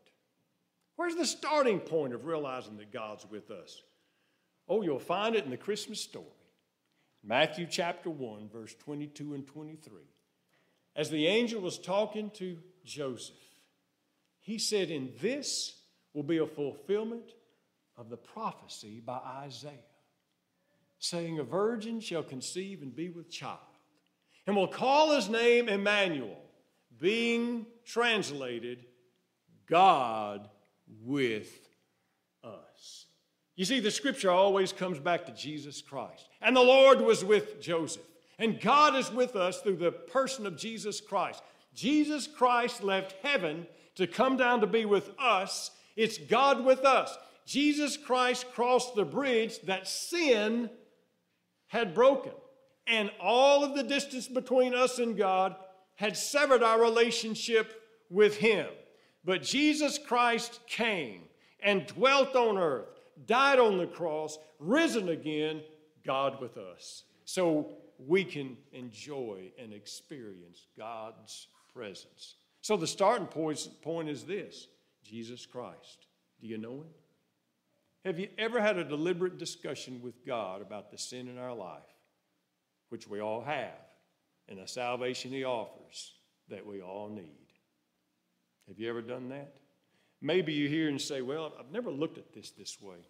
Where's 0.97 1.14
the 1.14 1.27
starting 1.27 1.79
point 1.79 2.14
of 2.14 2.27
realizing 2.27 2.77
that 2.79 2.92
God's 2.92 3.27
with 3.31 3.51
us? 3.51 3.83
Oh, 4.69 4.83
you'll 4.83 4.99
find 4.99 5.37
it 5.37 5.45
in 5.45 5.51
the 5.51 5.57
Christmas 5.57 6.01
story. 6.01 6.27
Matthew 7.23 7.66
chapter 7.71 8.11
1, 8.11 8.49
verse 8.49 8.75
22 8.75 9.35
and 9.35 9.47
23. 9.47 9.92
As 10.95 11.11
the 11.11 11.27
angel 11.27 11.61
was 11.61 11.79
talking 11.79 12.31
to 12.31 12.59
Joseph, 12.85 13.37
he 14.40 14.59
said, 14.59 14.90
In 14.90 15.12
this 15.21 15.77
will 16.14 16.23
be 16.23 16.38
a 16.38 16.47
fulfillment 16.47 17.33
of 17.97 18.09
the 18.09 18.16
prophecy 18.16 19.01
by 19.05 19.19
Isaiah, 19.19 19.73
saying, 20.99 21.39
A 21.39 21.45
virgin 21.45 22.01
shall 22.01 22.23
conceive 22.23 22.83
and 22.83 22.95
be 22.95 23.11
with 23.11 23.31
child, 23.31 23.59
and 24.47 24.57
will 24.57 24.69
call 24.69 25.15
his 25.15 25.29
name 25.29 25.69
Emmanuel, 25.69 26.39
being 26.99 27.67
translated, 27.85 28.85
God 29.67 30.49
with 31.03 31.69
us. 32.45 33.07
You 33.57 33.65
see, 33.65 33.81
the 33.81 33.91
scripture 33.91 34.31
always 34.31 34.73
comes 34.73 34.99
back 34.99 35.27
to 35.27 35.33
Jesus 35.33 35.81
Christ. 35.81 36.29
And 36.43 36.55
the 36.55 36.61
Lord 36.61 37.01
was 37.01 37.25
with 37.25 37.61
Joseph. 37.61 38.03
And 38.39 38.61
God 38.61 38.95
is 38.95 39.11
with 39.11 39.35
us 39.35 39.61
through 39.61 39.77
the 39.77 39.93
person 39.93 40.47
of 40.47 40.59
Jesus 40.59 41.01
Christ. 41.01 41.43
Jesus 41.75 42.27
Christ 42.27 42.83
left 42.83 43.17
heaven 43.23 43.67
to 43.95 44.07
come 44.07 44.37
down 44.37 44.61
to 44.61 44.67
be 44.67 44.85
with 44.85 45.11
us. 45.19 45.71
It's 45.97 46.19
God 46.19 46.65
with 46.65 46.85
us. 46.85 47.17
Jesus 47.47 47.97
Christ 47.97 48.47
crossed 48.53 48.95
the 48.95 49.05
bridge 49.05 49.61
that 49.63 49.89
sin 49.89 50.69
had 51.68 51.94
broken. 51.94 52.33
And 52.87 53.11
all 53.20 53.64
of 53.64 53.74
the 53.74 53.83
distance 53.83 54.29
between 54.29 54.74
us 54.74 54.98
and 54.98 55.16
God 55.16 55.57
had 55.96 56.16
severed 56.16 56.62
our 56.62 56.81
relationship 56.81 57.83
with 58.11 58.37
Him. 58.37 58.68
But 59.24 59.42
Jesus 59.42 59.98
Christ 59.98 60.61
came 60.68 61.22
and 61.61 61.87
dwelt 61.87 62.37
on 62.37 62.59
earth, 62.59 63.00
died 63.26 63.59
on 63.59 63.79
the 63.79 63.87
cross, 63.87 64.38
risen 64.61 65.09
again, 65.09 65.62
God 66.05 66.40
with 66.40 66.57
us. 66.57 67.02
So 67.24 67.72
we 67.98 68.22
can 68.24 68.57
enjoy 68.72 69.50
and 69.61 69.72
experience 69.72 70.66
God's 70.79 71.48
presence. 71.74 72.37
So 72.61 72.76
the 72.76 72.87
starting 72.87 73.26
point 73.26 74.09
is 74.09 74.24
this 74.24 74.68
Jesus 75.02 75.46
Christ. 75.46 76.07
Do 76.40 76.46
you 76.46 76.59
know 76.59 76.74
Him? 76.74 76.94
Have 78.07 78.21
you 78.21 78.29
ever 78.38 78.61
had 78.61 78.79
a 78.79 78.85
deliberate 78.85 79.37
discussion 79.37 80.01
with 80.01 80.25
God 80.25 80.62
about 80.62 80.92
the 80.92 80.97
sin 80.97 81.27
in 81.27 81.38
our 81.38 81.53
life, 81.53 81.83
which 82.88 83.09
we 83.09 83.21
all 83.21 83.42
have, 83.42 83.75
and 84.49 84.61
the 84.61 84.69
salvation 84.69 85.33
He 85.33 85.42
offers 85.42 86.12
that 86.49 86.64
we 86.64 86.81
all 86.81 87.09
need? 87.09 87.49
Have 88.69 88.79
you 88.79 88.88
ever 88.88 89.03
done 89.03 89.31
that? 89.31 89.57
Maybe 90.23 90.53
you 90.53 90.69
hear 90.69 90.88
and 90.88 91.01
say, 91.01 91.21
Well, 91.21 91.53
I've 91.59 91.73
never 91.73 91.90
looked 91.90 92.16
at 92.16 92.33
this 92.33 92.53
this 92.53 92.81
way. 92.81 93.09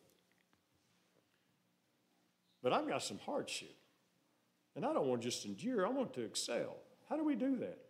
But 2.62 2.72
I've 2.72 2.88
got 2.88 3.02
some 3.02 3.18
hardship. 3.18 3.76
And 4.76 4.86
I 4.86 4.94
don't 4.94 5.08
want 5.08 5.20
to 5.20 5.28
just 5.28 5.44
endure, 5.44 5.86
I 5.86 5.90
want 5.90 6.14
to 6.14 6.22
excel. 6.22 6.74
How 7.10 7.16
do 7.16 7.24
we 7.24 7.34
do 7.34 7.56
that? 7.56 7.80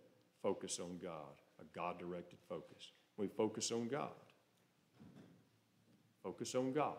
Focus 0.43 0.81
on 0.81 0.99
God, 1.01 1.37
a 1.61 1.65
God 1.73 2.01
directed 2.01 2.41
focus. 2.49 2.91
We 3.17 3.29
focus 3.29 3.71
on 3.71 3.87
God. 3.87 4.11
Focus 6.27 6.55
on 6.57 6.73
God. 6.73 6.97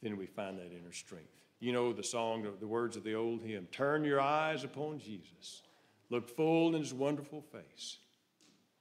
Then 0.00 0.16
we 0.16 0.26
find 0.26 0.56
that 0.58 0.70
inner 0.70 0.92
strength. 0.92 1.26
You 1.58 1.72
know 1.72 1.92
the 1.92 2.04
song, 2.04 2.46
the 2.60 2.68
words 2.68 2.96
of 2.96 3.02
the 3.02 3.14
old 3.14 3.42
hymn 3.42 3.66
Turn 3.72 4.04
your 4.04 4.20
eyes 4.20 4.62
upon 4.62 5.00
Jesus, 5.00 5.64
look 6.08 6.28
full 6.28 6.68
in 6.68 6.80
his 6.80 6.94
wonderful 6.94 7.40
face. 7.40 7.98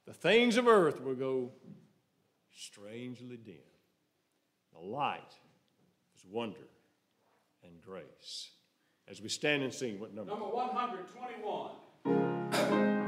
The 0.06 0.14
things 0.14 0.58
of 0.58 0.68
earth 0.68 1.02
will 1.02 1.16
go 1.16 1.50
strangely 2.56 3.38
dim. 3.38 3.56
The 4.74 4.86
light 4.86 5.34
is 6.16 6.24
wonder 6.30 6.68
and 7.64 7.82
grace. 7.82 8.52
As 9.08 9.24
we 9.24 9.30
stand 9.30 9.64
and 9.64 9.74
sing, 9.74 10.00
what 10.00 10.14
number? 10.14 10.30
Number 10.30 10.46
121. 10.46 13.01